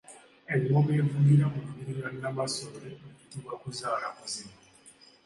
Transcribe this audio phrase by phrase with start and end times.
[0.53, 4.57] Engoma evugira mu lubiri lwa Namasole eyitibwa Kuzaalakuzibu.